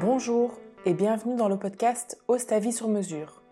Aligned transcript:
Bonjour 0.00 0.58
et 0.84 0.94
bienvenue 0.94 1.36
dans 1.36 1.48
le 1.48 1.58
podcast 1.58 2.18
Ose 2.28 2.46
ta 2.46 2.58
vie 2.58 2.72
sur 2.72 2.88
mesure. 2.88 3.42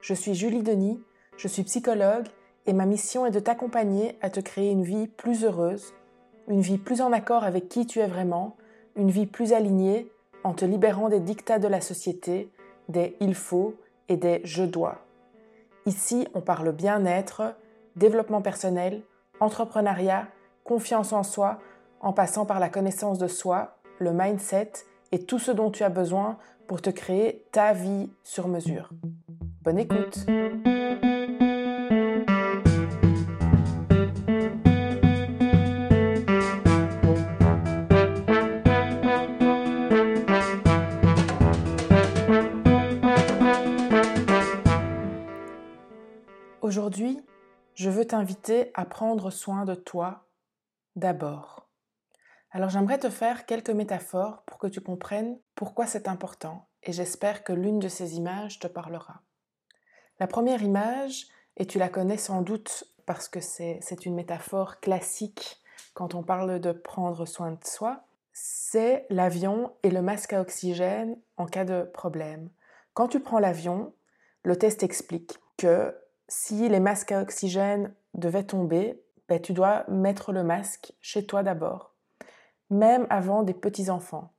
Je 0.00 0.14
suis 0.14 0.34
Julie 0.34 0.62
Denis, 0.62 1.02
je 1.36 1.48
suis 1.48 1.64
psychologue 1.64 2.26
et 2.66 2.72
ma 2.72 2.86
mission 2.86 3.26
est 3.26 3.30
de 3.30 3.40
t'accompagner 3.40 4.16
à 4.20 4.30
te 4.30 4.40
créer 4.40 4.70
une 4.70 4.84
vie 4.84 5.08
plus 5.08 5.44
heureuse, 5.44 5.94
une 6.48 6.60
vie 6.60 6.78
plus 6.78 7.00
en 7.00 7.12
accord 7.12 7.42
avec 7.44 7.68
qui 7.68 7.86
tu 7.86 7.98
es 7.98 8.06
vraiment, 8.06 8.56
une 8.96 9.10
vie 9.10 9.26
plus 9.26 9.52
alignée 9.52 10.12
en 10.44 10.52
te 10.52 10.64
libérant 10.64 11.08
des 11.08 11.20
dictats 11.20 11.58
de 11.58 11.68
la 11.68 11.80
société, 11.80 12.50
des 12.88 13.16
il 13.20 13.34
faut 13.34 13.74
et 14.08 14.16
des 14.16 14.40
je 14.44 14.64
dois. 14.64 14.98
Ici, 15.86 16.28
on 16.34 16.40
parle 16.40 16.72
bien-être, 16.72 17.54
développement 17.96 18.42
personnel, 18.42 19.02
entrepreneuriat, 19.40 20.28
confiance 20.64 21.12
en 21.12 21.22
soi, 21.22 21.58
en 22.00 22.12
passant 22.12 22.46
par 22.46 22.60
la 22.60 22.68
connaissance 22.68 23.18
de 23.18 23.28
soi, 23.28 23.78
le 23.98 24.12
mindset 24.12 24.72
et 25.12 25.24
tout 25.24 25.38
ce 25.38 25.50
dont 25.50 25.70
tu 25.70 25.82
as 25.82 25.88
besoin 25.88 26.38
pour 26.66 26.82
te 26.82 26.90
créer 26.90 27.44
ta 27.52 27.72
vie 27.72 28.10
sur 28.22 28.48
mesure. 28.48 28.90
Bonne 29.62 29.78
écoute 29.78 30.26
Aujourd'hui, 46.80 47.20
je 47.74 47.90
veux 47.90 48.06
t'inviter 48.06 48.70
à 48.72 48.86
prendre 48.86 49.30
soin 49.30 49.66
de 49.66 49.74
toi 49.74 50.24
d'abord. 50.96 51.68
Alors 52.52 52.70
j'aimerais 52.70 52.98
te 52.98 53.10
faire 53.10 53.44
quelques 53.44 53.68
métaphores 53.68 54.40
pour 54.46 54.56
que 54.56 54.66
tu 54.66 54.80
comprennes 54.80 55.38
pourquoi 55.54 55.84
c'est 55.84 56.08
important 56.08 56.68
et 56.82 56.92
j'espère 56.92 57.44
que 57.44 57.52
l'une 57.52 57.80
de 57.80 57.88
ces 57.88 58.16
images 58.16 58.60
te 58.60 58.66
parlera. 58.66 59.20
La 60.20 60.26
première 60.26 60.62
image, 60.62 61.26
et 61.58 61.66
tu 61.66 61.78
la 61.78 61.90
connais 61.90 62.16
sans 62.16 62.40
doute 62.40 62.84
parce 63.04 63.28
que 63.28 63.40
c'est 63.40 64.06
une 64.06 64.14
métaphore 64.14 64.80
classique 64.80 65.60
quand 65.92 66.14
on 66.14 66.22
parle 66.22 66.60
de 66.60 66.72
prendre 66.72 67.26
soin 67.26 67.50
de 67.50 67.62
soi, 67.62 68.04
c'est 68.32 69.04
l'avion 69.10 69.74
et 69.82 69.90
le 69.90 70.00
masque 70.00 70.32
à 70.32 70.40
oxygène 70.40 71.18
en 71.36 71.44
cas 71.44 71.66
de 71.66 71.82
problème. 71.82 72.48
Quand 72.94 73.08
tu 73.08 73.20
prends 73.20 73.38
l'avion, 73.38 73.92
le 74.44 74.56
test 74.56 74.82
explique 74.82 75.38
que 75.58 75.94
si 76.30 76.68
les 76.68 76.78
masques 76.78 77.10
à 77.10 77.20
oxygène 77.20 77.92
devaient 78.14 78.44
tomber, 78.46 79.02
ben, 79.28 79.42
tu 79.42 79.52
dois 79.52 79.84
mettre 79.88 80.32
le 80.32 80.44
masque 80.44 80.92
chez 81.00 81.26
toi 81.26 81.42
d'abord, 81.42 81.94
même 82.70 83.06
avant 83.10 83.42
des 83.42 83.52
petits-enfants. 83.52 84.32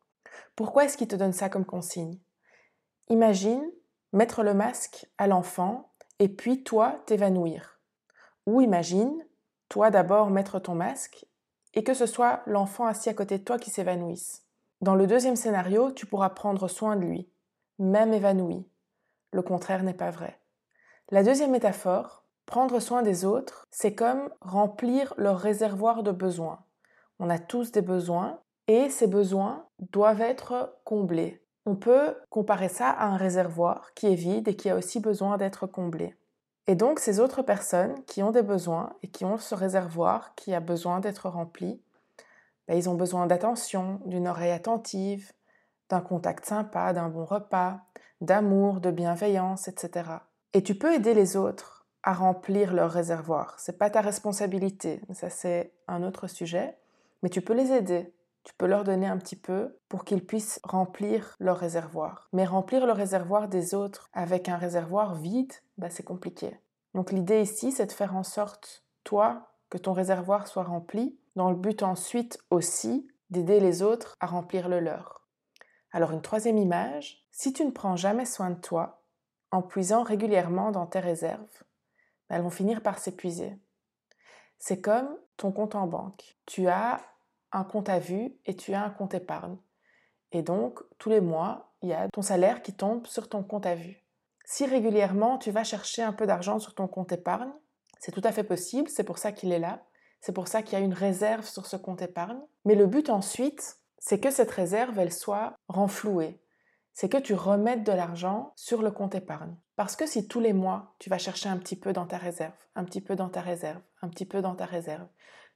Pourquoi 0.56 0.86
est-ce 0.86 0.96
qu'il 0.96 1.10
te 1.10 1.18
donne 1.18 1.34
ça 1.34 1.50
comme 1.50 1.66
consigne? 1.66 2.18
Imagine 3.10 3.64
mettre 4.14 4.42
le 4.42 4.54
masque 4.54 5.06
à 5.18 5.28
l'enfant 5.28 5.92
et 6.20 6.30
puis 6.30 6.64
toi 6.64 7.02
t'évanouir. 7.08 7.82
Ou 8.46 8.62
imagine, 8.62 9.26
toi 9.68 9.92
d'abord 9.92 10.30
mettre 10.30 10.60
ton 10.60 10.76
masque 10.76 11.26
et 11.74 11.84
que 11.84 11.94
ce 11.94 12.06
soit 12.06 12.42
l'enfant 12.46 12.86
assis 12.86 13.10
à 13.10 13.14
côté 13.14 13.38
de 13.38 13.44
toi 13.44 13.60
qui 13.60 13.70
s'évanouisse. 13.70 14.46
Dans 14.80 14.96
le 14.96 15.08
deuxième 15.08 15.36
scénario, 15.36 15.92
tu 15.92 16.06
pourras 16.06 16.30
prendre 16.30 16.70
soin 16.70 16.96
de 16.96 17.02
lui, 17.02 17.30
même 17.80 18.14
évanoui. 18.14 18.66
Le 19.34 19.42
contraire 19.42 19.84
n'est 19.84 19.94
pas 19.94 20.10
vrai. 20.10 20.41
La 21.14 21.24
deuxième 21.24 21.52
métaphore, 21.52 22.24
prendre 22.46 22.80
soin 22.80 23.02
des 23.02 23.26
autres, 23.26 23.68
c'est 23.70 23.94
comme 23.94 24.30
remplir 24.40 25.14
leur 25.18 25.40
réservoir 25.40 26.04
de 26.04 26.12
besoins. 26.12 26.64
On 27.20 27.30
a 27.30 27.38
tous 27.38 27.74
des 27.74 27.82
besoins 27.82 28.40
et 28.70 28.90
ces 28.90 29.08
besoins 29.08 29.66
doivent 29.92 30.22
être 30.22 30.74
comblés. 30.86 31.44
On 31.66 31.76
peut 31.76 32.16
comparer 32.30 32.70
ça 32.70 32.90
à 32.90 33.08
un 33.08 33.18
réservoir 33.18 33.94
qui 33.94 34.08
est 34.08 34.16
vide 34.16 34.48
et 34.48 34.56
qui 34.56 34.70
a 34.70 34.78
aussi 34.78 35.02
besoin 35.02 35.36
d'être 35.36 35.68
comblé. 35.68 36.16
Et 36.68 36.76
donc 36.76 37.00
ces 37.00 37.20
autres 37.20 37.42
personnes 37.42 38.02
qui 38.06 38.24
ont 38.24 38.32
des 38.32 38.42
besoins 38.42 38.94
et 39.04 39.10
qui 39.10 39.26
ont 39.26 39.38
ce 39.38 39.54
réservoir 39.54 40.34
qui 40.36 40.54
a 40.54 40.62
besoin 40.62 41.02
d'être 41.02 41.28
rempli, 41.28 41.82
ben, 42.70 42.78
ils 42.78 42.90
ont 42.90 42.96
besoin 42.96 43.28
d'attention, 43.28 44.00
d'une 44.06 44.30
oreille 44.30 44.52
attentive, 44.52 45.34
d'un 45.90 46.00
contact 46.00 46.46
sympa, 46.46 46.94
d'un 46.94 47.10
bon 47.10 47.26
repas, 47.26 47.82
d'amour, 48.22 48.80
de 48.80 48.92
bienveillance, 48.92 49.68
etc. 49.68 50.22
Et 50.54 50.64
tu 50.64 50.76
peux 50.76 50.94
aider 50.94 51.14
les 51.14 51.38
autres 51.38 51.86
à 52.04 52.14
remplir 52.14 52.74
leur 52.74 52.92
réservoir. 52.92 53.60
C'est 53.60 53.78
pas 53.78 53.90
ta 53.90 54.02
responsabilité, 54.02 55.02
ça 55.14 55.30
c'est 55.30 55.72
un 55.88 56.04
autre 56.04 56.28
sujet, 56.28 56.78
mais 57.24 57.30
tu 57.30 57.42
peux 57.42 57.54
les 57.54 57.72
aider. 57.72 58.14
Tu 58.44 58.54
peux 58.56 58.66
leur 58.66 58.84
donner 58.84 59.06
un 59.06 59.18
petit 59.18 59.36
peu 59.36 59.78
pour 59.88 60.04
qu'ils 60.04 60.26
puissent 60.26 60.60
remplir 60.64 61.36
leur 61.40 61.58
réservoir. 61.58 62.28
Mais 62.34 62.44
remplir 62.44 62.88
le 62.88 62.92
réservoir 62.92 63.48
des 63.48 63.76
autres 63.76 64.10
avec 64.14 64.50
un 64.50 64.58
réservoir 64.58 65.14
vide, 65.14 65.54
bah, 65.78 65.92
c'est 65.92 66.04
compliqué. 66.04 66.60
Donc 66.96 67.12
l'idée 67.12 67.42
ici, 67.42 67.72
c'est 67.72 67.86
de 67.86 67.92
faire 67.92 68.16
en 68.16 68.24
sorte, 68.24 68.84
toi, 69.04 69.52
que 69.70 69.78
ton 69.78 69.94
réservoir 69.94 70.48
soit 70.48 70.64
rempli, 70.64 71.18
dans 71.36 71.50
le 71.50 71.56
but 71.56 71.84
ensuite 71.84 72.40
aussi 72.50 73.08
d'aider 73.30 73.60
les 73.60 73.84
autres 73.84 74.18
à 74.20 74.26
remplir 74.26 74.68
le 74.68 74.80
leur. 74.80 75.22
Alors 75.92 76.12
une 76.12 76.22
troisième 76.22 76.58
image, 76.58 77.26
si 77.32 77.54
tu 77.54 77.64
ne 77.64 77.72
prends 77.72 77.96
jamais 77.96 78.26
soin 78.26 78.50
de 78.50 78.60
toi, 78.60 79.01
en 79.52 79.62
puisant 79.62 80.04
régulièrement 80.04 80.72
dans 80.72 80.86
tes 80.86 81.00
réserves, 81.00 81.64
elles 82.30 82.42
vont 82.42 82.50
finir 82.50 82.82
par 82.82 82.98
s'épuiser. 82.98 83.58
C'est 84.60 84.82
comme 84.82 85.18
ton 85.38 85.52
compte 85.52 85.76
en 85.76 85.88
banque. 85.88 86.38
Tu 86.46 86.68
as 86.68 87.02
un 87.52 87.64
compte 87.64 87.90
à 87.90 88.00
vue 88.00 88.34
et 88.46 88.56
tu 88.56 88.74
as 88.74 88.84
un 88.84 88.90
compte 88.90 89.14
épargne. 89.14 89.58
Et 90.32 90.42
donc, 90.42 90.80
tous 90.98 91.10
les 91.10 91.20
mois, 91.20 91.74
il 91.82 91.90
y 91.90 91.94
a 91.94 92.08
ton 92.10 92.22
salaire 92.22 92.62
qui 92.62 92.74
tombe 92.74 93.06
sur 93.08 93.28
ton 93.28 93.44
compte 93.44 93.66
à 93.66 93.76
vue. 93.76 94.02
Si 94.46 94.66
régulièrement 94.66 95.38
tu 95.38 95.52
vas 95.52 95.64
chercher 95.64 96.04
un 96.04 96.14
peu 96.14 96.26
d'argent 96.26 96.60
sur 96.60 96.74
ton 96.74 96.88
compte 96.88 97.12
épargne, 97.12 97.52
c'est 98.00 98.12
tout 98.12 98.22
à 98.24 98.32
fait 98.32 98.44
possible, 98.44 98.90
c'est 98.90 99.04
pour 99.04 99.18
ça 99.18 99.32
qu'il 99.32 99.52
est 99.52 99.60
là, 99.60 99.84
c'est 100.22 100.34
pour 100.34 100.48
ça 100.48 100.62
qu'il 100.62 100.78
y 100.78 100.82
a 100.82 100.86
une 100.86 100.94
réserve 100.94 101.46
sur 101.46 101.66
ce 101.66 101.76
compte 101.76 102.02
épargne. 102.02 102.40
Mais 102.66 102.76
le 102.76 102.88
but 102.88 103.10
ensuite, 103.10 103.78
c'est 103.98 104.20
que 104.20 104.32
cette 104.32 104.52
réserve, 104.52 104.98
elle 105.00 105.14
soit 105.14 105.54
renflouée, 105.68 106.41
c'est 106.94 107.10
que 107.10 107.18
tu 107.18 107.34
remettes 107.34 107.84
de 107.84 107.92
l'argent 107.92 108.54
sur 108.56 108.82
le 108.82 108.92
compte 108.92 109.16
épargne. 109.16 109.56
Parce 109.76 109.96
que 109.96 110.06
si 110.06 110.28
tous 110.28 110.40
les 110.40 110.54
mois, 110.54 110.96
tu 111.00 111.10
vas 111.10 111.18
chercher 111.18 111.50
un 111.50 111.58
petit 111.58 111.76
peu 111.76 111.94
dans 111.94 112.06
ta 112.06 112.18
réserve, 112.18 112.54
un 112.76 112.84
petit 112.84 113.02
peu 113.02 113.16
dans 113.16 113.30
ta 113.30 113.42
réserve, 113.42 113.82
un 114.02 114.10
petit 114.10 114.26
peu 114.26 114.42
dans 114.42 114.56
ta 114.56 114.66
réserve, 114.66 115.08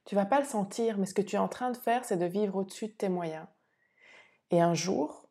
tu 0.06 0.14
vas 0.14 0.24
pas 0.24 0.40
le 0.40 0.46
sentir, 0.46 0.98
mais 0.98 1.06
ce 1.06 1.14
que 1.14 1.22
tu 1.22 1.36
es 1.36 1.38
en 1.38 1.48
train 1.48 1.70
de 1.70 1.76
faire, 1.76 2.04
c'est 2.04 2.16
de 2.16 2.26
vivre 2.26 2.56
au-dessus 2.56 2.86
de 2.86 2.92
tes 2.92 3.08
moyens. 3.08 3.46
Et 4.50 4.60
un 4.60 4.72
jour, 4.72 5.28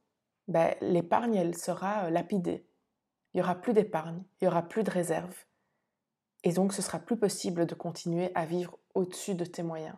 ben, 0.47 0.75
l'épargne, 0.81 1.35
elle 1.35 1.57
sera 1.57 2.05
euh, 2.05 2.09
lapidée. 2.09 2.67
Il 3.33 3.39
y 3.39 3.41
aura 3.41 3.55
plus 3.55 3.73
d'épargne, 3.73 4.23
il 4.39 4.45
y 4.45 4.47
aura 4.47 4.61
plus 4.61 4.83
de 4.83 4.91
réserve. 4.91 5.35
Et 6.43 6.51
donc, 6.51 6.73
ce 6.73 6.81
sera 6.81 6.99
plus 6.99 7.17
possible 7.17 7.65
de 7.65 7.73
continuer 7.73 8.31
à 8.35 8.45
vivre 8.45 8.77
au-dessus 8.93 9.33
de 9.33 9.45
tes 9.45 9.63
moyens. 9.63 9.95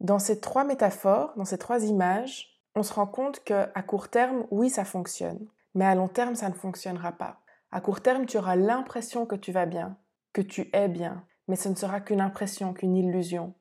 Dans 0.00 0.18
ces 0.18 0.40
trois 0.40 0.64
métaphores, 0.64 1.32
dans 1.36 1.44
ces 1.44 1.58
trois 1.58 1.84
images, 1.84 2.51
on 2.74 2.82
se 2.82 2.94
rend 2.94 3.06
compte 3.06 3.42
qu'à 3.44 3.66
court 3.86 4.08
terme, 4.08 4.46
oui, 4.50 4.70
ça 4.70 4.84
fonctionne, 4.84 5.46
mais 5.74 5.84
à 5.84 5.94
long 5.94 6.08
terme, 6.08 6.34
ça 6.34 6.48
ne 6.48 6.54
fonctionnera 6.54 7.12
pas. 7.12 7.40
À 7.70 7.80
court 7.80 8.00
terme, 8.00 8.26
tu 8.26 8.38
auras 8.38 8.56
l'impression 8.56 9.26
que 9.26 9.36
tu 9.36 9.52
vas 9.52 9.66
bien, 9.66 9.96
que 10.32 10.42
tu 10.42 10.68
es 10.72 10.88
bien, 10.88 11.24
mais 11.48 11.56
ce 11.56 11.68
ne 11.68 11.74
sera 11.74 12.00
qu'une 12.00 12.20
impression, 12.20 12.72
qu'une 12.72 12.96
illusion, 12.96 13.54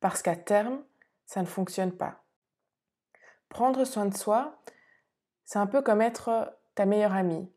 parce 0.00 0.22
qu'à 0.22 0.36
terme, 0.36 0.82
ça 1.26 1.40
ne 1.40 1.46
fonctionne 1.46 1.92
pas. 1.92 2.24
Prendre 3.48 3.84
soin 3.84 4.06
de 4.06 4.16
soi, 4.16 4.58
c'est 5.44 5.58
un 5.58 5.66
peu 5.66 5.80
comme 5.82 6.02
être 6.02 6.54
ta 6.74 6.84
meilleure 6.84 7.14
amie. 7.14 7.50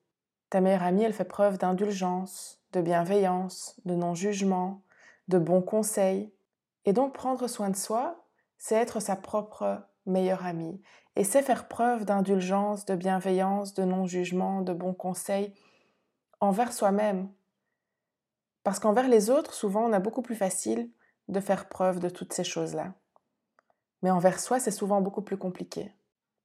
Ta 0.49 0.61
meilleure 0.61 0.83
amie, 0.83 1.03
elle 1.03 1.13
fait 1.13 1.25
preuve 1.25 1.57
d'indulgence, 1.57 2.61
de 2.71 2.81
bienveillance, 2.81 3.79
de 3.85 3.95
non-jugement, 3.95 4.81
de 5.27 5.37
bons 5.37 5.61
conseils. 5.61 6.33
Et 6.85 6.93
donc 6.93 7.13
prendre 7.13 7.47
soin 7.47 7.69
de 7.69 7.75
soi, 7.75 8.25
c'est 8.57 8.75
être 8.75 8.99
sa 8.99 9.15
propre 9.15 9.83
meilleure 10.05 10.45
amie 10.45 10.81
et 11.15 11.23
c'est 11.23 11.41
faire 11.41 11.67
preuve 11.67 12.05
d'indulgence, 12.05 12.85
de 12.85 12.95
bienveillance, 12.95 13.73
de 13.73 13.83
non-jugement, 13.83 14.61
de 14.61 14.73
bons 14.73 14.93
conseils 14.93 15.53
envers 16.39 16.73
soi-même. 16.73 17.29
Parce 18.63 18.79
qu'envers 18.79 19.07
les 19.07 19.29
autres, 19.29 19.53
souvent, 19.53 19.85
on 19.85 19.93
a 19.93 19.99
beaucoup 19.99 20.21
plus 20.21 20.35
facile 20.35 20.89
de 21.27 21.39
faire 21.39 21.67
preuve 21.67 21.99
de 21.99 22.09
toutes 22.09 22.33
ces 22.33 22.43
choses-là. 22.43 22.93
Mais 24.01 24.11
envers 24.11 24.39
soi, 24.39 24.59
c'est 24.59 24.71
souvent 24.71 25.01
beaucoup 25.01 25.21
plus 25.21 25.37
compliqué. 25.37 25.93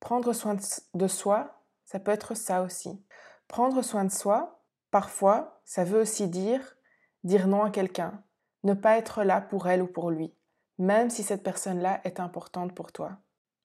Prendre 0.00 0.32
soin 0.32 0.56
de 0.94 1.08
soi, 1.08 1.62
ça 1.84 2.00
peut 2.00 2.10
être 2.10 2.34
ça 2.34 2.62
aussi. 2.62 3.02
Prendre 3.48 3.82
soin 3.82 4.04
de 4.04 4.12
soi, 4.12 4.62
parfois, 4.90 5.60
ça 5.64 5.84
veut 5.84 6.00
aussi 6.00 6.28
dire 6.28 6.76
dire 7.24 7.48
non 7.48 7.64
à 7.64 7.70
quelqu'un, 7.70 8.22
ne 8.62 8.72
pas 8.72 8.98
être 8.98 9.24
là 9.24 9.40
pour 9.40 9.66
elle 9.66 9.82
ou 9.82 9.88
pour 9.88 10.10
lui, 10.10 10.32
même 10.78 11.10
si 11.10 11.24
cette 11.24 11.42
personne-là 11.42 12.00
est 12.04 12.20
importante 12.20 12.72
pour 12.72 12.92
toi. 12.92 13.18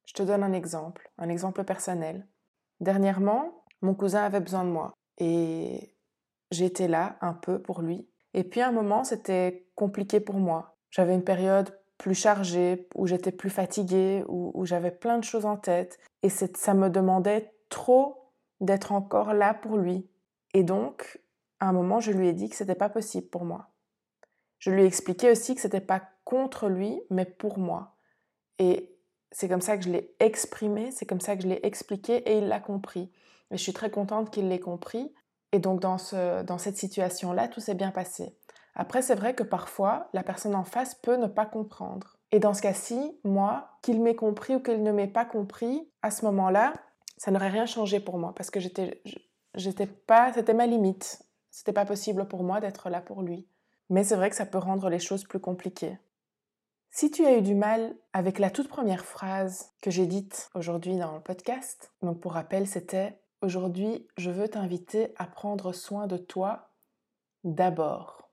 Je 0.05 0.13
te 0.13 0.23
donne 0.23 0.43
un 0.43 0.53
exemple, 0.53 1.11
un 1.17 1.29
exemple 1.29 1.63
personnel. 1.63 2.27
Dernièrement, 2.79 3.63
mon 3.81 3.93
cousin 3.93 4.23
avait 4.23 4.39
besoin 4.39 4.63
de 4.63 4.69
moi 4.69 4.93
et 5.17 5.95
j'étais 6.51 6.87
là 6.87 7.17
un 7.21 7.33
peu 7.33 7.61
pour 7.61 7.81
lui. 7.81 8.07
Et 8.33 8.43
puis 8.43 8.61
à 8.61 8.67
un 8.67 8.71
moment, 8.71 9.03
c'était 9.03 9.67
compliqué 9.75 10.19
pour 10.19 10.35
moi. 10.35 10.77
J'avais 10.89 11.13
une 11.13 11.23
période 11.23 11.77
plus 12.01 12.15
chargée, 12.15 12.87
où 12.95 13.05
j'étais 13.05 13.31
plus 13.31 13.51
fatiguée, 13.51 14.23
où, 14.27 14.65
j'avais 14.65 14.89
plein 14.89 15.19
de 15.19 15.23
choses 15.23 15.45
en 15.45 15.55
tête. 15.55 15.99
Et 16.23 16.29
ça 16.29 16.73
me 16.73 16.89
demandait 16.89 17.53
trop 17.69 18.33
d'être 18.59 18.91
encore 18.91 19.33
là 19.35 19.53
pour 19.53 19.77
lui. 19.77 20.09
Et 20.55 20.63
donc, 20.63 21.21
à 21.59 21.67
un 21.69 21.73
moment, 21.73 21.99
je 21.99 22.11
lui 22.11 22.27
ai 22.27 22.33
dit 22.33 22.49
que 22.49 22.55
c'était 22.55 22.73
pas 22.73 22.89
possible 22.89 23.27
pour 23.27 23.45
moi. 23.45 23.69
Je 24.57 24.71
lui 24.71 24.81
ai 24.81 24.85
expliqué 24.85 25.29
aussi 25.29 25.53
que 25.53 25.61
c'était 25.61 25.79
pas 25.79 26.01
contre 26.23 26.69
lui, 26.69 26.99
mais 27.11 27.25
pour 27.25 27.59
moi. 27.59 27.95
Et 28.57 28.97
c'est 29.31 29.47
comme 29.47 29.61
ça 29.61 29.77
que 29.77 29.83
je 29.83 29.89
l'ai 29.89 30.13
exprimé, 30.19 30.91
c'est 30.91 31.05
comme 31.05 31.21
ça 31.21 31.35
que 31.35 31.43
je 31.43 31.47
l'ai 31.47 31.59
expliqué 31.63 32.17
et 32.29 32.37
il 32.39 32.47
l'a 32.47 32.59
compris. 32.59 33.11
Et 33.51 33.57
je 33.57 33.63
suis 33.63 33.73
très 33.73 33.89
contente 33.89 34.31
qu'il 34.31 34.49
l'ait 34.49 34.59
compris. 34.59 35.13
Et 35.51 35.59
donc 35.59 35.81
dans, 35.81 35.97
ce, 35.97 36.43
dans 36.43 36.57
cette 36.57 36.77
situation-là, 36.77 37.47
tout 37.47 37.59
s'est 37.59 37.75
bien 37.75 37.91
passé. 37.91 38.37
Après, 38.75 39.01
c'est 39.01 39.15
vrai 39.15 39.33
que 39.33 39.43
parfois, 39.43 40.09
la 40.13 40.23
personne 40.23 40.55
en 40.55 40.63
face 40.63 40.95
peut 40.95 41.17
ne 41.17 41.27
pas 41.27 41.45
comprendre. 41.45 42.17
Et 42.31 42.39
dans 42.39 42.53
ce 42.53 42.61
cas-ci, 42.61 43.19
moi, 43.25 43.77
qu'il 43.81 44.01
m'ait 44.01 44.15
compris 44.15 44.55
ou 44.55 44.61
qu'il 44.61 44.81
ne 44.81 44.91
m'ait 44.91 45.07
pas 45.07 45.25
compris, 45.25 45.89
à 46.01 46.11
ce 46.11 46.23
moment-là, 46.25 46.73
ça 47.17 47.31
n'aurait 47.31 47.49
rien 47.49 47.65
changé 47.65 47.99
pour 47.99 48.17
moi 48.17 48.33
parce 48.33 48.49
que 48.49 48.61
j'étais, 48.61 49.01
j'étais 49.55 49.87
pas, 49.87 50.31
c'était 50.33 50.53
ma 50.53 50.67
limite. 50.67 51.21
C'était 51.49 51.73
pas 51.73 51.85
possible 51.85 52.27
pour 52.27 52.43
moi 52.43 52.61
d'être 52.61 52.89
là 52.89 53.01
pour 53.01 53.21
lui. 53.21 53.47
Mais 53.89 54.05
c'est 54.05 54.15
vrai 54.15 54.29
que 54.29 54.37
ça 54.37 54.45
peut 54.45 54.57
rendre 54.57 54.89
les 54.89 54.99
choses 54.99 55.25
plus 55.25 55.39
compliquées. 55.39 55.97
Si 56.93 57.09
tu 57.09 57.25
as 57.25 57.37
eu 57.37 57.41
du 57.41 57.55
mal 57.55 57.95
avec 58.11 58.37
la 58.37 58.49
toute 58.49 58.67
première 58.67 59.05
phrase 59.05 59.71
que 59.81 59.89
j'ai 59.89 60.05
dite 60.05 60.49
aujourd'hui 60.55 60.97
dans 60.97 61.15
le 61.15 61.21
podcast, 61.21 61.93
donc 62.01 62.19
pour 62.19 62.33
rappel, 62.33 62.67
c'était 62.67 63.17
Aujourd'hui, 63.41 64.07
je 64.17 64.29
veux 64.29 64.47
t'inviter 64.49 65.15
à 65.17 65.25
prendre 65.25 65.73
soin 65.73 66.05
de 66.05 66.17
toi 66.17 66.69
d'abord. 67.43 68.29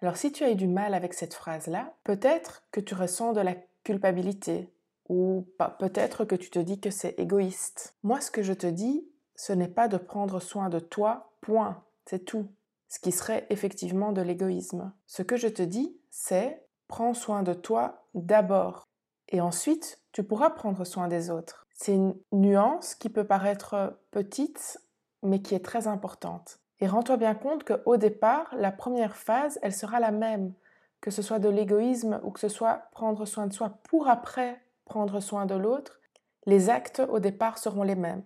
Alors 0.00 0.16
si 0.16 0.32
tu 0.32 0.44
as 0.44 0.50
eu 0.50 0.54
du 0.54 0.66
mal 0.66 0.94
avec 0.94 1.12
cette 1.12 1.34
phrase-là, 1.34 1.94
peut-être 2.02 2.62
que 2.70 2.80
tu 2.80 2.94
ressens 2.94 3.34
de 3.34 3.42
la 3.42 3.54
culpabilité 3.84 4.72
ou 5.10 5.46
peut-être 5.78 6.24
que 6.24 6.36
tu 6.36 6.48
te 6.48 6.58
dis 6.58 6.80
que 6.80 6.90
c'est 6.90 7.18
égoïste. 7.18 7.96
Moi, 8.02 8.22
ce 8.22 8.30
que 8.30 8.42
je 8.42 8.54
te 8.54 8.66
dis, 8.66 9.06
ce 9.36 9.52
n'est 9.52 9.68
pas 9.68 9.88
de 9.88 9.98
prendre 9.98 10.40
soin 10.40 10.70
de 10.70 10.78
toi, 10.78 11.34
point, 11.42 11.84
c'est 12.06 12.24
tout. 12.24 12.46
Ce 12.88 12.98
qui 12.98 13.12
serait 13.12 13.46
effectivement 13.50 14.12
de 14.12 14.22
l'égoïsme. 14.22 14.92
Ce 15.06 15.22
que 15.22 15.36
je 15.36 15.48
te 15.48 15.62
dis, 15.62 15.98
c'est 16.08 16.62
prends 16.88 17.14
soin 17.14 17.42
de 17.42 17.54
toi 17.54 18.06
d'abord. 18.14 18.88
Et 19.28 19.40
ensuite, 19.40 20.00
tu 20.12 20.22
pourras 20.22 20.50
prendre 20.50 20.84
soin 20.84 21.08
des 21.08 21.30
autres. 21.30 21.66
C'est 21.72 21.94
une 21.94 22.14
nuance 22.32 22.94
qui 22.94 23.08
peut 23.08 23.26
paraître 23.26 23.98
petite, 24.10 24.78
mais 25.22 25.40
qui 25.40 25.54
est 25.54 25.64
très 25.64 25.86
importante. 25.86 26.58
Et 26.80 26.86
rends-toi 26.86 27.16
bien 27.16 27.34
compte 27.34 27.64
qu'au 27.64 27.96
départ, 27.96 28.54
la 28.56 28.72
première 28.72 29.16
phase, 29.16 29.58
elle 29.62 29.74
sera 29.74 30.00
la 30.00 30.10
même, 30.10 30.52
que 31.00 31.10
ce 31.10 31.22
soit 31.22 31.38
de 31.38 31.48
l'égoïsme 31.48 32.20
ou 32.24 32.30
que 32.30 32.40
ce 32.40 32.48
soit 32.48 32.88
prendre 32.92 33.24
soin 33.24 33.46
de 33.46 33.52
soi 33.52 33.78
pour 33.84 34.08
après 34.08 34.60
prendre 34.84 35.20
soin 35.20 35.46
de 35.46 35.54
l'autre, 35.54 36.00
les 36.44 36.70
actes 36.70 37.02
au 37.08 37.20
départ 37.20 37.58
seront 37.58 37.82
les 37.82 37.94
mêmes. 37.94 38.24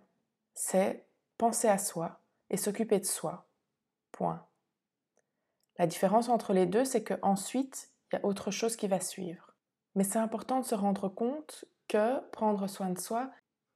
C'est 0.55 1.07
penser 1.39 1.69
à 1.69 1.79
soi 1.79 2.21
et 2.51 2.57
s'occuper 2.57 2.99
de 2.99 3.05
soi. 3.05 3.47
Point. 4.11 4.47
La 5.79 5.87
différence 5.87 6.29
entre 6.29 6.53
les 6.53 6.67
deux, 6.67 6.85
c'est 6.85 7.05
qu'ensuite, 7.05 7.91
il 8.11 8.17
y 8.17 8.19
a 8.19 8.25
autre 8.27 8.51
chose 8.51 8.77
qui 8.77 8.89
va 8.89 9.01
suivre. 9.01 9.55
Mais 9.95 10.05
c'est 10.05 10.19
important 10.19 10.61
de 10.61 10.65
se 10.65 10.75
rendre 10.75 11.09
compte 11.09 11.65
que 11.89 12.21
prendre 12.31 12.67
soin 12.67 12.91
de 12.91 12.99
soi, 12.99 13.31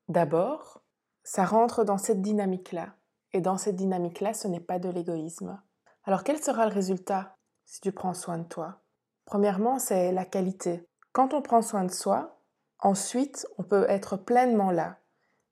d'abord, 0.08 0.82
ça 1.22 1.44
rentre 1.44 1.84
dans 1.84 1.98
cette 1.98 2.22
dynamique-là. 2.22 2.94
Et 3.32 3.40
dans 3.40 3.56
cette 3.56 3.76
dynamique-là, 3.76 4.34
ce 4.34 4.48
n'est 4.48 4.60
pas 4.60 4.78
de 4.78 4.88
l'égoïsme. 4.88 5.60
Alors 6.04 6.24
quel 6.24 6.42
sera 6.42 6.66
le 6.66 6.74
résultat 6.74 7.36
si 7.64 7.80
tu 7.80 7.92
prends 7.92 8.14
soin 8.14 8.38
de 8.38 8.48
toi? 8.48 8.80
Premièrement, 9.24 9.78
c'est 9.78 10.12
la 10.12 10.24
qualité. 10.24 10.88
Quand 11.12 11.34
on 11.34 11.42
prend 11.42 11.62
soin 11.62 11.84
de 11.84 11.92
soi, 11.92 12.40
ensuite, 12.80 13.46
on 13.58 13.62
peut 13.62 13.86
être 13.88 14.16
pleinement 14.16 14.72
là. 14.72 14.98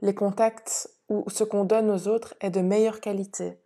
Les 0.01 0.15
contacts 0.15 0.91
ou 1.09 1.25
ce 1.29 1.45
qu'on 1.45 1.65
donne 1.65 1.91
aux 1.91 2.09
autres 2.09 2.35
est 2.41 2.51
de 2.51 2.61
meilleure 2.61 3.01
qualité. 3.01 3.61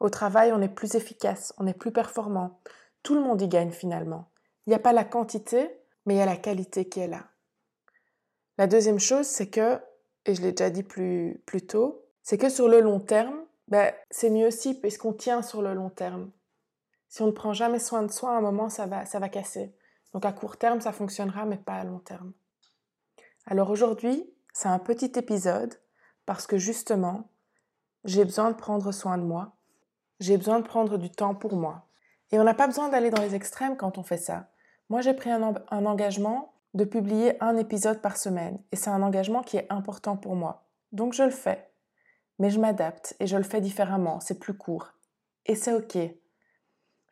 Au 0.00 0.08
travail, 0.08 0.52
on 0.52 0.60
est 0.60 0.68
plus 0.68 0.94
efficace, 0.94 1.52
on 1.58 1.66
est 1.66 1.78
plus 1.78 1.92
performant. 1.92 2.60
Tout 3.04 3.14
le 3.14 3.20
monde 3.20 3.40
y 3.42 3.48
gagne 3.48 3.70
finalement. 3.70 4.30
Il 4.66 4.70
n'y 4.70 4.74
a 4.74 4.80
pas 4.80 4.94
la 4.94 5.04
quantité, 5.04 5.70
mais 6.06 6.14
il 6.14 6.16
y 6.16 6.22
a 6.22 6.26
la 6.26 6.38
qualité 6.38 6.88
qui 6.88 7.00
est 7.00 7.06
là. 7.06 7.28
La 8.56 8.66
deuxième 8.66 8.98
chose, 8.98 9.26
c'est 9.26 9.50
que, 9.50 9.78
et 10.24 10.34
je 10.34 10.40
l'ai 10.40 10.52
déjà 10.52 10.70
dit 10.70 10.82
plus, 10.82 11.42
tôt, 11.68 12.02
c'est 12.22 12.38
que 12.38 12.48
sur 12.48 12.66
le 12.66 12.80
long 12.80 13.00
terme, 13.00 13.44
ben, 13.68 13.92
c'est 14.10 14.30
mieux 14.30 14.46
aussi 14.46 14.74
puisqu'on 14.80 15.12
tient 15.12 15.42
sur 15.42 15.60
le 15.60 15.74
long 15.74 15.90
terme. 15.90 16.30
Si 17.08 17.20
on 17.20 17.26
ne 17.26 17.32
prend 17.32 17.52
jamais 17.52 17.78
soin 17.78 18.02
de 18.02 18.10
soi, 18.10 18.30
à 18.30 18.38
un 18.38 18.40
moment, 18.40 18.70
ça 18.70 18.86
va, 18.86 19.04
ça 19.04 19.18
va 19.18 19.28
casser. 19.28 19.74
Donc 20.14 20.24
à 20.24 20.32
court 20.32 20.56
terme, 20.56 20.80
ça 20.80 20.92
fonctionnera, 20.92 21.44
mais 21.44 21.58
pas 21.58 21.74
à 21.74 21.84
long 21.84 21.98
terme. 21.98 22.32
Alors 23.44 23.68
aujourd'hui, 23.68 24.24
c'est 24.54 24.68
un 24.68 24.78
petit 24.78 25.12
épisode 25.16 25.74
parce 26.24 26.46
que 26.46 26.56
justement, 26.56 27.28
j'ai 28.04 28.24
besoin 28.24 28.50
de 28.50 28.56
prendre 28.56 28.92
soin 28.92 29.18
de 29.18 29.24
moi. 29.24 29.56
J'ai 30.20 30.38
besoin 30.38 30.60
de 30.60 30.66
prendre 30.66 30.96
du 30.96 31.10
temps 31.10 31.34
pour 31.34 31.54
moi. 31.54 31.86
Et 32.30 32.38
on 32.38 32.44
n'a 32.44 32.54
pas 32.54 32.66
besoin 32.66 32.88
d'aller 32.88 33.10
dans 33.10 33.22
les 33.22 33.34
extrêmes 33.34 33.76
quand 33.76 33.98
on 33.98 34.02
fait 34.02 34.16
ça. 34.18 34.48
Moi, 34.88 35.00
j'ai 35.00 35.14
pris 35.14 35.30
un, 35.30 35.42
engagement 35.70 36.52
de 36.74 36.84
publier 36.84 37.42
un 37.42 37.56
épisode 37.56 38.00
par 38.00 38.16
semaine. 38.16 38.58
Et 38.72 38.76
c'est 38.76 38.90
un 38.90 39.02
engagement 39.02 39.42
qui 39.42 39.56
est 39.56 39.66
important 39.70 40.16
pour 40.16 40.34
moi. 40.34 40.64
Donc 40.92 41.12
je 41.12 41.22
le 41.22 41.30
fais 41.30 41.70
mais 42.38 42.50
je 42.50 42.60
m'adapte 42.60 43.16
et 43.20 43.26
je 43.26 43.36
le 43.36 43.42
fais 43.42 43.60
différemment, 43.60 44.20
c'est 44.20 44.38
plus 44.38 44.54
court. 44.54 44.94
Et 45.46 45.54
c'est 45.54 45.72
ok. 45.72 45.96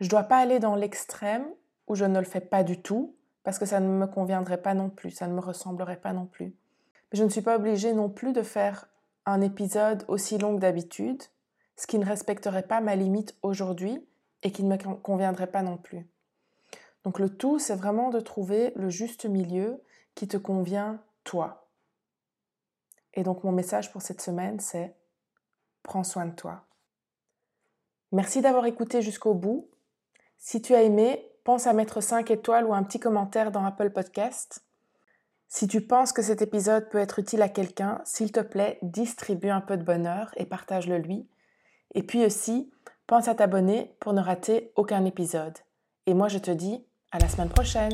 Je 0.00 0.06
ne 0.06 0.10
dois 0.10 0.24
pas 0.24 0.38
aller 0.38 0.58
dans 0.58 0.74
l'extrême 0.74 1.46
où 1.86 1.94
je 1.94 2.04
ne 2.04 2.18
le 2.18 2.24
fais 2.24 2.40
pas 2.40 2.64
du 2.64 2.80
tout, 2.80 3.16
parce 3.44 3.58
que 3.58 3.66
ça 3.66 3.80
ne 3.80 3.88
me 3.88 4.06
conviendrait 4.06 4.62
pas 4.62 4.74
non 4.74 4.88
plus, 4.88 5.10
ça 5.10 5.26
ne 5.26 5.34
me 5.34 5.40
ressemblerait 5.40 6.00
pas 6.00 6.12
non 6.12 6.26
plus. 6.26 6.46
Mais 7.12 7.18
je 7.18 7.24
ne 7.24 7.28
suis 7.28 7.42
pas 7.42 7.56
obligée 7.56 7.92
non 7.92 8.08
plus 8.08 8.32
de 8.32 8.42
faire 8.42 8.88
un 9.26 9.40
épisode 9.40 10.04
aussi 10.08 10.38
long 10.38 10.54
que 10.54 10.60
d'habitude, 10.60 11.22
ce 11.76 11.86
qui 11.86 11.98
ne 11.98 12.06
respecterait 12.06 12.62
pas 12.62 12.80
ma 12.80 12.96
limite 12.96 13.36
aujourd'hui 13.42 14.04
et 14.42 14.52
qui 14.52 14.64
ne 14.64 14.74
me 14.74 14.94
conviendrait 14.96 15.50
pas 15.50 15.62
non 15.62 15.76
plus. 15.76 16.06
Donc 17.04 17.18
le 17.18 17.28
tout, 17.28 17.58
c'est 17.58 17.74
vraiment 17.74 18.10
de 18.10 18.20
trouver 18.20 18.72
le 18.76 18.90
juste 18.90 19.26
milieu 19.26 19.82
qui 20.14 20.28
te 20.28 20.36
convient 20.36 21.02
toi. 21.24 21.68
Et 23.14 23.22
donc 23.22 23.44
mon 23.44 23.52
message 23.52 23.92
pour 23.92 24.02
cette 24.02 24.20
semaine, 24.20 24.60
c'est 24.60 24.94
prends 25.82 26.04
soin 26.04 26.26
de 26.26 26.34
toi. 26.34 26.64
Merci 28.12 28.40
d'avoir 28.40 28.66
écouté 28.66 29.02
jusqu'au 29.02 29.34
bout. 29.34 29.68
Si 30.38 30.60
tu 30.60 30.74
as 30.74 30.82
aimé, 30.82 31.28
pense 31.44 31.66
à 31.66 31.72
mettre 31.72 32.00
5 32.00 32.30
étoiles 32.30 32.66
ou 32.66 32.74
un 32.74 32.82
petit 32.82 33.00
commentaire 33.00 33.50
dans 33.50 33.64
Apple 33.64 33.90
Podcast. 33.90 34.64
Si 35.48 35.66
tu 35.66 35.80
penses 35.82 36.12
que 36.12 36.22
cet 36.22 36.40
épisode 36.40 36.88
peut 36.88 36.98
être 36.98 37.18
utile 37.18 37.42
à 37.42 37.48
quelqu'un, 37.48 38.00
s'il 38.04 38.32
te 38.32 38.40
plaît, 38.40 38.78
distribue 38.82 39.50
un 39.50 39.60
peu 39.60 39.76
de 39.76 39.82
bonheur 39.82 40.32
et 40.36 40.46
partage-le 40.46 40.98
lui. 40.98 41.28
Et 41.94 42.02
puis 42.02 42.24
aussi, 42.24 42.72
pense 43.12 43.28
à 43.28 43.34
t'abonner 43.34 43.94
pour 44.00 44.14
ne 44.14 44.22
rater 44.22 44.72
aucun 44.74 45.04
épisode. 45.04 45.52
Et 46.06 46.14
moi, 46.14 46.28
je 46.28 46.38
te 46.38 46.50
dis 46.50 46.82
à 47.10 47.18
la 47.18 47.28
semaine 47.28 47.50
prochaine. 47.50 47.92